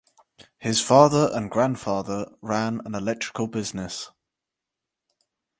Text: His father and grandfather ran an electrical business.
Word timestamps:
His 0.57 0.81
father 0.81 1.29
and 1.31 1.51
grandfather 1.51 2.31
ran 2.41 2.81
an 2.85 2.95
electrical 2.95 3.45
business. 3.45 4.09